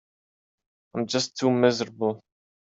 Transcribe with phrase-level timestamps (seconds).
[0.95, 2.23] I'm just too miserable.